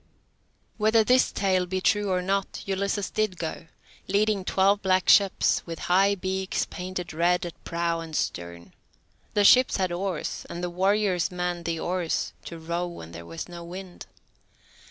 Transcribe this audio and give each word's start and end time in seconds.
Whether 0.77 1.03
this 1.03 1.31
tale 1.31 1.67
be 1.67 1.79
true 1.79 2.09
or 2.09 2.23
not, 2.23 2.63
Ulysses 2.65 3.11
did 3.11 3.37
go, 3.37 3.67
leading 4.07 4.43
twelve 4.43 4.81
black 4.81 5.07
ships, 5.07 5.61
with 5.67 5.77
high 5.93 6.15
beaks 6.15 6.65
painted 6.65 7.13
red 7.13 7.45
at 7.45 7.63
prow 7.65 7.99
and 7.99 8.15
stern. 8.15 8.73
The 9.35 9.43
ships 9.43 9.77
had 9.77 9.91
oars, 9.91 10.43
and 10.49 10.63
the 10.63 10.71
warriors 10.71 11.29
manned 11.29 11.65
the 11.65 11.79
oars, 11.79 12.33
to 12.45 12.57
row 12.57 12.87
when 12.87 13.11
there 13.11 13.27
was 13.27 13.47
no 13.47 13.63
wind. 13.63 14.07